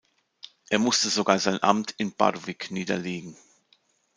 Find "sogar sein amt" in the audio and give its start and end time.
1.09-1.91